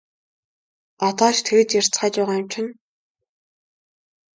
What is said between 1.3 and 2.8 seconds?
ч тэгж ярьцгааж байгаа юм чинь!